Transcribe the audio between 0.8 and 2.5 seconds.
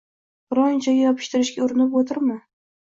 joyga yopishtirishga urinib o’tirma.